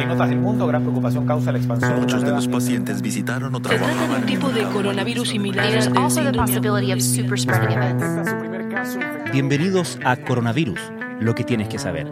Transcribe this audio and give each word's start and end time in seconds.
En 0.00 0.10
otras 0.10 0.28
del 0.28 0.38
mundo, 0.38 0.66
gran 0.66 0.82
preocupación. 0.82 1.26
Causa 1.26 1.50
la 1.50 1.58
expansión. 1.58 2.00
Muchos 2.00 2.22
de 2.22 2.30
los 2.30 2.46
pacientes 2.46 3.02
visitaron 3.02 3.54
o 3.54 3.58
Se 3.58 3.78
trata 3.78 4.06
de 4.06 4.14
un 4.14 4.26
tipo 4.26 4.48
de 4.50 4.62
coronavirus 4.64 5.28
similar. 5.28 5.66
Bienvenidos 9.32 9.98
a 10.04 10.16
Coronavirus, 10.16 10.80
lo 11.20 11.34
que 11.34 11.44
tienes 11.44 11.68
que 11.68 11.78
saber, 11.78 12.06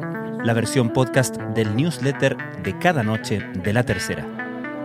la 0.45 0.53
versión 0.53 0.93
podcast 0.93 1.37
del 1.55 1.77
newsletter 1.77 2.37
de 2.63 2.77
cada 2.79 3.03
noche 3.05 3.41
de 3.63 3.73
la 3.73 3.85
tercera, 3.85 4.27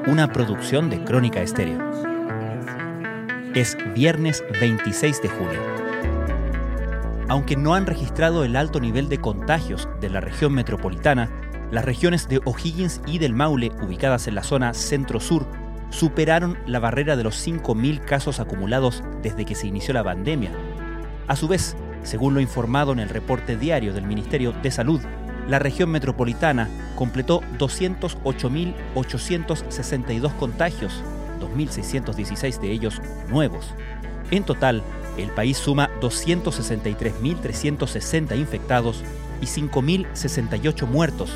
una 0.08 0.32
producción 0.32 0.90
de 0.90 1.04
Crónica 1.04 1.42
Estéreo. 1.42 1.80
Es 3.56 3.78
viernes 3.96 4.44
26 4.60 5.22
de 5.22 5.30
julio. 5.30 5.60
Aunque 7.28 7.56
no 7.56 7.74
han 7.74 7.86
registrado 7.86 8.44
el 8.44 8.56
alto 8.56 8.80
nivel 8.80 9.10
de 9.10 9.18
contagios 9.18 9.90
de 10.00 10.10
la 10.10 10.22
región 10.22 10.54
metropolitana, 10.54 11.41
las 11.72 11.86
regiones 11.86 12.28
de 12.28 12.42
O'Higgins 12.44 13.00
y 13.08 13.18
del 13.18 13.34
Maule, 13.34 13.72
ubicadas 13.82 14.28
en 14.28 14.36
la 14.36 14.44
zona 14.44 14.74
centro-sur, 14.74 15.48
superaron 15.90 16.58
la 16.68 16.80
barrera 16.80 17.16
de 17.16 17.24
los 17.24 17.48
5.000 17.48 18.04
casos 18.04 18.40
acumulados 18.40 19.04
desde 19.22 19.46
que 19.46 19.56
se 19.56 19.68
inició 19.68 19.94
la 19.94 20.04
pandemia. 20.04 20.52
A 21.28 21.36
su 21.36 21.48
vez, 21.48 21.78
según 22.04 22.34
lo 22.34 22.42
informado 22.42 22.92
en 22.92 23.00
el 23.00 23.10
reporte 23.10 23.58
diario 23.58 23.94
del 23.94 24.06
Ministerio 24.06 24.52
de 24.52 24.72
Salud, 24.72 25.02
la 25.48 25.60
región 25.60 25.90
metropolitana 25.90 26.68
completó 26.96 27.42
208.862 27.58 30.36
contagios, 30.38 31.02
2.616 31.40 32.60
de 32.60 32.72
ellos 32.72 33.02
nuevos. 33.30 33.74
En 34.30 34.44
total, 34.44 34.84
el 35.18 35.30
país 35.30 35.58
suma 35.58 35.90
263.360 36.00 38.38
infectados 38.38 39.04
y 39.42 39.46
5.068 39.46 40.88
muertos, 40.88 41.32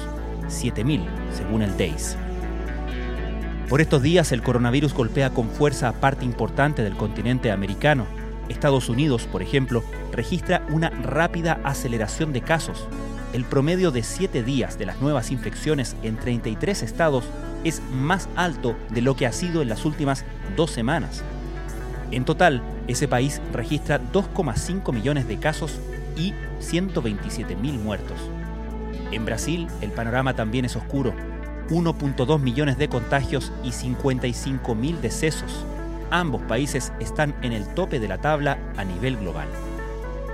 7.000 0.48 1.06
según 1.34 1.62
el 1.62 1.76
DEIS. 1.78 2.18
Por 3.70 3.82
estos 3.82 4.02
días 4.04 4.32
el 4.32 4.44
coronavirus 4.44 4.94
golpea 4.94 5.32
con 5.32 5.50
fuerza 5.50 5.90
a 5.90 5.94
parte 5.94 6.24
importante 6.24 6.84
del 6.84 6.96
continente 6.96 7.52
americano. 7.52 8.06
Estados 8.48 8.90
Unidos, 8.90 9.28
por 9.32 9.42
ejemplo, 9.42 9.84
registra 10.12 10.64
una 10.70 10.92
rápida 10.92 11.60
aceleración 11.64 12.32
de 12.32 12.42
casos. 12.42 12.88
El 13.34 13.44
promedio 13.44 13.90
de 13.90 14.04
7 14.04 14.44
días 14.44 14.78
de 14.78 14.86
las 14.86 15.02
nuevas 15.02 15.32
infecciones 15.32 15.96
en 16.04 16.16
33 16.18 16.84
estados 16.84 17.26
es 17.64 17.82
más 17.92 18.30
alto 18.36 18.76
de 18.92 19.02
lo 19.02 19.16
que 19.16 19.26
ha 19.26 19.32
sido 19.32 19.64
en 19.64 19.70
las 19.70 19.84
últimas 19.84 20.26
dos 20.56 20.70
semanas. 20.70 21.24
En 22.12 22.24
total, 22.24 22.62
ese 22.88 23.08
país 23.08 23.42
registra 23.52 24.00
2,5 24.00 24.94
millones 24.94 25.28
de 25.28 25.40
casos 25.40 25.80
y 26.16 26.34
127 26.60 27.56
mil 27.56 27.80
muertos. 27.80 28.20
En 29.12 29.26
Brasil, 29.26 29.68
el 29.82 29.92
panorama 29.92 30.36
también 30.36 30.66
es 30.66 30.76
oscuro. 30.76 31.14
1.2 31.70 32.40
millones 32.40 32.78
de 32.78 32.90
contagios 32.90 33.52
y 33.64 33.72
55 33.72 34.76
mil 34.76 35.02
decesos. 35.02 35.66
Ambos 36.12 36.42
países 36.44 36.94
están 37.00 37.36
en 37.42 37.52
el 37.52 37.68
tope 37.74 38.00
de 38.00 38.08
la 38.08 38.20
tabla 38.20 38.58
a 38.78 38.84
nivel 38.84 39.18
global. 39.18 39.48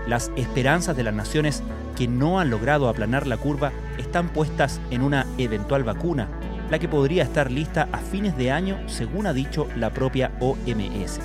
Las 0.07 0.31
esperanzas 0.35 0.97
de 0.97 1.03
las 1.03 1.13
naciones 1.13 1.63
que 1.95 2.07
no 2.07 2.39
han 2.39 2.49
logrado 2.49 2.89
aplanar 2.89 3.27
la 3.27 3.37
curva 3.37 3.71
están 3.97 4.29
puestas 4.29 4.81
en 4.89 5.03
una 5.03 5.25
eventual 5.37 5.83
vacuna, 5.83 6.27
la 6.69 6.79
que 6.79 6.87
podría 6.87 7.23
estar 7.23 7.51
lista 7.51 7.87
a 7.91 7.99
fines 7.99 8.35
de 8.37 8.51
año 8.51 8.77
según 8.87 9.27
ha 9.27 9.33
dicho 9.33 9.67
la 9.75 9.91
propia 9.91 10.31
OMS. 10.39 11.19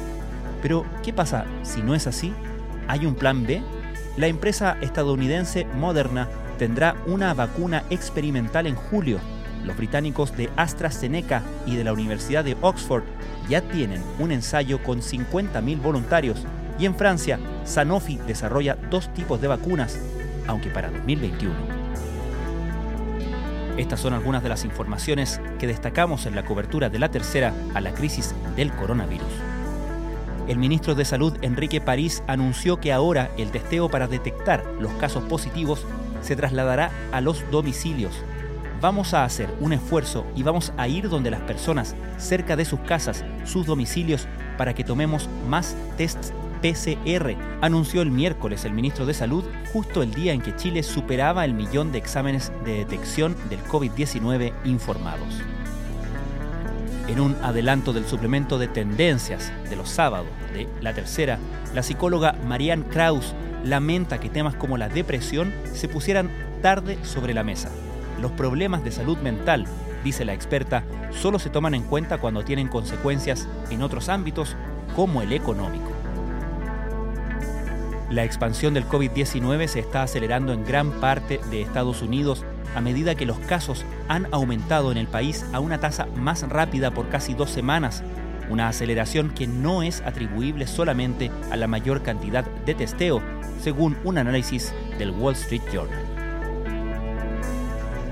Pero, 0.62 0.84
¿qué 1.02 1.12
pasa 1.12 1.46
si 1.62 1.82
no 1.82 1.94
es 1.94 2.06
así? 2.06 2.32
¿Hay 2.88 3.06
un 3.06 3.14
plan 3.14 3.46
B? 3.46 3.62
La 4.16 4.26
empresa 4.26 4.76
estadounidense 4.80 5.66
Moderna 5.76 6.28
tendrá 6.58 6.96
una 7.06 7.34
vacuna 7.34 7.84
experimental 7.90 8.66
en 8.66 8.74
julio. 8.74 9.18
Los 9.64 9.76
británicos 9.76 10.36
de 10.36 10.50
AstraZeneca 10.56 11.42
y 11.66 11.76
de 11.76 11.84
la 11.84 11.92
Universidad 11.92 12.44
de 12.44 12.56
Oxford 12.60 13.04
ya 13.48 13.60
tienen 13.60 14.02
un 14.18 14.32
ensayo 14.32 14.82
con 14.82 15.00
50.000 15.00 15.82
voluntarios 15.82 16.44
y 16.78 16.86
en 16.86 16.94
Francia 16.94 17.38
Sanofi 17.64 18.18
desarrolla 18.26 18.76
dos 18.90 19.12
tipos 19.14 19.40
de 19.40 19.48
vacunas, 19.48 19.98
aunque 20.46 20.70
para 20.70 20.90
2021. 20.90 21.54
Estas 23.76 24.00
son 24.00 24.14
algunas 24.14 24.42
de 24.42 24.48
las 24.48 24.64
informaciones 24.64 25.40
que 25.58 25.66
destacamos 25.66 26.24
en 26.26 26.34
la 26.34 26.44
cobertura 26.44 26.88
de 26.88 26.98
la 26.98 27.10
tercera 27.10 27.52
a 27.74 27.80
la 27.80 27.92
crisis 27.92 28.34
del 28.56 28.72
coronavirus. 28.72 29.28
El 30.48 30.58
ministro 30.58 30.94
de 30.94 31.04
Salud 31.04 31.36
Enrique 31.42 31.80
París 31.80 32.22
anunció 32.26 32.78
que 32.78 32.92
ahora 32.92 33.30
el 33.36 33.50
testeo 33.50 33.90
para 33.90 34.06
detectar 34.06 34.64
los 34.80 34.92
casos 34.92 35.24
positivos 35.24 35.84
se 36.22 36.36
trasladará 36.36 36.90
a 37.12 37.20
los 37.20 37.48
domicilios. 37.50 38.14
Vamos 38.80 39.14
a 39.14 39.24
hacer 39.24 39.48
un 39.60 39.72
esfuerzo 39.72 40.26
y 40.36 40.42
vamos 40.42 40.72
a 40.76 40.86
ir 40.86 41.08
donde 41.08 41.30
las 41.30 41.40
personas, 41.40 41.94
cerca 42.18 42.56
de 42.56 42.64
sus 42.64 42.80
casas, 42.80 43.24
sus 43.44 43.66
domicilios, 43.66 44.26
para 44.58 44.74
que 44.74 44.84
tomemos 44.84 45.28
más 45.48 45.76
tests 45.96 46.32
PCR, 46.60 47.36
anunció 47.60 48.02
el 48.02 48.10
miércoles 48.10 48.64
el 48.64 48.72
ministro 48.72 49.06
de 49.06 49.14
Salud 49.14 49.44
justo 49.72 50.02
el 50.02 50.12
día 50.12 50.32
en 50.32 50.40
que 50.40 50.56
Chile 50.56 50.82
superaba 50.82 51.44
el 51.44 51.54
millón 51.54 51.92
de 51.92 51.98
exámenes 51.98 52.50
de 52.64 52.78
detección 52.78 53.36
del 53.50 53.62
COVID-19 53.64 54.52
informados. 54.64 55.42
En 57.08 57.20
un 57.20 57.36
adelanto 57.42 57.92
del 57.92 58.06
suplemento 58.06 58.58
de 58.58 58.68
tendencias 58.68 59.52
de 59.70 59.76
los 59.76 59.88
sábados 59.88 60.28
de 60.52 60.68
La 60.80 60.92
Tercera, 60.92 61.38
la 61.74 61.82
psicóloga 61.82 62.34
Marianne 62.46 62.84
Kraus 62.86 63.34
lamenta 63.66 64.18
que 64.18 64.30
temas 64.30 64.54
como 64.54 64.78
la 64.78 64.88
depresión 64.88 65.52
se 65.72 65.88
pusieran 65.88 66.30
tarde 66.62 66.98
sobre 67.02 67.34
la 67.34 67.44
mesa. 67.44 67.70
Los 68.20 68.32
problemas 68.32 68.82
de 68.84 68.92
salud 68.92 69.18
mental, 69.18 69.66
dice 70.04 70.24
la 70.24 70.32
experta, 70.32 70.84
solo 71.10 71.38
se 71.38 71.50
toman 71.50 71.74
en 71.74 71.82
cuenta 71.82 72.18
cuando 72.18 72.44
tienen 72.44 72.68
consecuencias 72.68 73.48
en 73.70 73.82
otros 73.82 74.08
ámbitos 74.08 74.56
como 74.94 75.20
el 75.20 75.32
económico. 75.32 75.90
La 78.10 78.24
expansión 78.24 78.72
del 78.74 78.86
COVID-19 78.86 79.66
se 79.66 79.80
está 79.80 80.04
acelerando 80.04 80.52
en 80.52 80.64
gran 80.64 80.92
parte 80.92 81.40
de 81.50 81.60
Estados 81.60 82.02
Unidos 82.02 82.44
a 82.76 82.80
medida 82.80 83.16
que 83.16 83.26
los 83.26 83.38
casos 83.40 83.84
han 84.06 84.28
aumentado 84.32 84.92
en 84.92 84.98
el 84.98 85.08
país 85.08 85.44
a 85.52 85.60
una 85.60 85.80
tasa 85.80 86.06
más 86.14 86.48
rápida 86.48 86.92
por 86.92 87.08
casi 87.08 87.34
dos 87.34 87.50
semanas, 87.50 88.04
una 88.50 88.68
aceleración 88.68 89.30
que 89.30 89.46
no 89.46 89.82
es 89.82 90.00
atribuible 90.02 90.66
solamente 90.66 91.30
a 91.50 91.56
la 91.56 91.66
mayor 91.66 92.02
cantidad 92.02 92.44
de 92.44 92.74
testeo, 92.74 93.22
según 93.60 93.96
un 94.04 94.18
análisis 94.18 94.72
del 94.98 95.10
Wall 95.10 95.34
Street 95.34 95.62
Journal. 95.72 95.98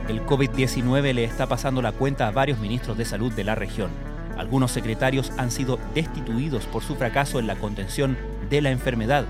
El 0.08 0.20
COVID-19 0.26 1.14
le 1.14 1.24
está 1.24 1.46
pasando 1.46 1.80
la 1.80 1.92
cuenta 1.92 2.28
a 2.28 2.30
varios 2.30 2.58
ministros 2.58 2.98
de 2.98 3.06
salud 3.06 3.32
de 3.32 3.44
la 3.44 3.54
región. 3.54 3.90
Algunos 4.36 4.70
secretarios 4.70 5.32
han 5.38 5.50
sido 5.50 5.78
destituidos 5.94 6.66
por 6.66 6.82
su 6.82 6.94
fracaso 6.96 7.38
en 7.38 7.46
la 7.46 7.56
contención 7.56 8.18
de 8.50 8.60
la 8.60 8.70
enfermedad. 8.70 9.24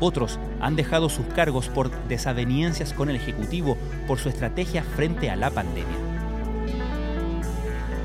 Otros 0.00 0.38
han 0.60 0.76
dejado 0.76 1.08
sus 1.08 1.26
cargos 1.26 1.68
por 1.68 1.90
desavenencias 2.08 2.92
con 2.92 3.10
el 3.10 3.16
Ejecutivo 3.16 3.76
por 4.06 4.18
su 4.18 4.28
estrategia 4.28 4.82
frente 4.82 5.30
a 5.30 5.36
la 5.36 5.50
pandemia. 5.50 5.96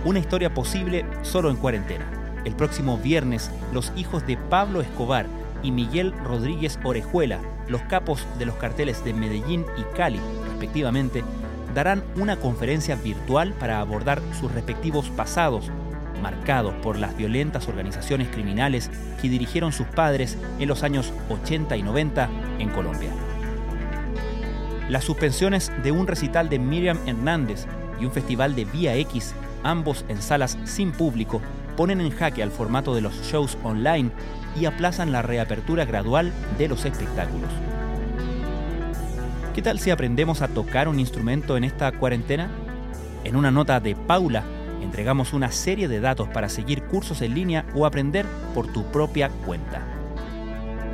Una 0.03 0.19
historia 0.19 0.53
posible 0.53 1.05
solo 1.21 1.49
en 1.49 1.57
cuarentena. 1.57 2.20
El 2.45 2.55
próximo 2.55 2.97
viernes, 2.97 3.51
los 3.71 3.91
hijos 3.95 4.25
de 4.25 4.37
Pablo 4.37 4.81
Escobar 4.81 5.27
y 5.63 5.71
Miguel 5.71 6.13
Rodríguez 6.23 6.79
Orejuela, 6.83 7.39
los 7.67 7.81
capos 7.83 8.25
de 8.39 8.45
los 8.45 8.55
carteles 8.55 9.03
de 9.03 9.13
Medellín 9.13 9.65
y 9.77 9.83
Cali, 9.95 10.19
respectivamente, 10.49 11.23
darán 11.73 12.03
una 12.15 12.37
conferencia 12.37 12.95
virtual 12.95 13.53
para 13.53 13.79
abordar 13.79 14.21
sus 14.39 14.51
respectivos 14.51 15.09
pasados, 15.09 15.69
marcados 16.21 16.73
por 16.81 16.97
las 16.97 17.15
violentas 17.15 17.67
organizaciones 17.67 18.27
criminales 18.29 18.89
que 19.21 19.29
dirigieron 19.29 19.71
sus 19.71 19.87
padres 19.87 20.37
en 20.59 20.67
los 20.67 20.83
años 20.83 21.11
80 21.29 21.77
y 21.77 21.83
90 21.83 22.29
en 22.59 22.69
Colombia. 22.69 23.09
Las 24.89 25.03
suspensiones 25.03 25.71
de 25.83 25.91
un 25.91 26.07
recital 26.07 26.49
de 26.49 26.59
Miriam 26.59 26.97
Hernández 27.05 27.65
y 27.99 28.05
un 28.05 28.11
festival 28.11 28.55
de 28.55 28.65
Vía 28.65 28.95
X, 28.95 29.33
ambos 29.63 30.03
en 30.09 30.21
salas 30.21 30.57
sin 30.65 30.91
público, 30.91 31.41
ponen 31.81 31.99
en 31.99 32.11
jaque 32.11 32.43
al 32.43 32.51
formato 32.51 32.93
de 32.93 33.01
los 33.01 33.23
shows 33.23 33.57
online 33.63 34.11
y 34.55 34.65
aplazan 34.65 35.11
la 35.11 35.23
reapertura 35.23 35.83
gradual 35.83 36.31
de 36.59 36.67
los 36.67 36.85
espectáculos. 36.85 37.49
¿Qué 39.55 39.63
tal 39.63 39.79
si 39.79 39.89
aprendemos 39.89 40.43
a 40.43 40.47
tocar 40.47 40.87
un 40.87 40.99
instrumento 40.99 41.57
en 41.57 41.63
esta 41.63 41.91
cuarentena? 41.91 42.51
En 43.23 43.35
una 43.35 43.49
nota 43.49 43.79
de 43.79 43.95
Paula, 43.95 44.43
entregamos 44.83 45.33
una 45.33 45.51
serie 45.51 45.87
de 45.87 45.99
datos 45.99 46.29
para 46.29 46.49
seguir 46.49 46.83
cursos 46.83 47.23
en 47.23 47.33
línea 47.33 47.65
o 47.73 47.87
aprender 47.87 48.27
por 48.53 48.71
tu 48.71 48.83
propia 48.91 49.29
cuenta. 49.43 49.81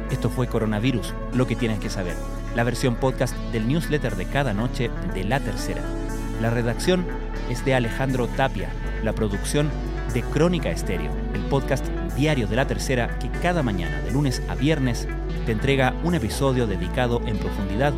Esto 0.10 0.30
fue 0.30 0.48
Coronavirus, 0.48 1.14
lo 1.34 1.48
que 1.48 1.58
tienes 1.58 1.80
que 1.80 1.90
saber, 1.90 2.16
la 2.56 2.64
versión 2.64 2.96
podcast 2.96 3.36
del 3.52 3.68
newsletter 3.68 4.16
de 4.16 4.28
cada 4.28 4.54
noche 4.54 4.90
de 5.14 5.26
La 5.26 5.42
Tercera. 5.42 5.82
La 6.42 6.50
redacción 6.50 7.06
es 7.50 7.66
de 7.66 7.76
Alejandro 7.76 8.28
Tapia, 8.28 8.70
la 9.04 9.12
producción 9.12 9.70
de 10.14 10.22
Crónica 10.24 10.70
Estéreo, 10.70 11.12
el 11.34 11.42
podcast 11.44 11.86
diario 12.16 12.48
de 12.48 12.56
La 12.56 12.68
Tercera 12.68 13.18
que 13.20 13.30
cada 13.30 13.64
mañana, 13.64 14.02
de 14.02 14.12
lunes 14.12 14.42
a 14.48 14.56
viernes, 14.56 15.08
te 15.46 15.52
entrega 15.52 15.94
un 16.04 16.16
episodio 16.16 16.68
dedicado 16.68 17.22
en 17.26 17.38
profundidad 17.38 17.94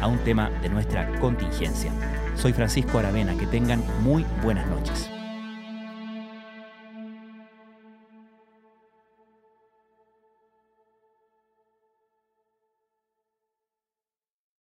a 0.00 0.06
un 0.06 0.18
tema 0.18 0.50
de 0.62 0.68
nuestra 0.68 1.08
contingencia. 1.20 1.92
Soy 2.34 2.52
Francisco 2.52 2.98
Aravena, 2.98 3.36
que 3.36 3.46
tengan 3.46 3.82
muy 4.02 4.24
buenas 4.42 4.66
noches. 4.68 5.11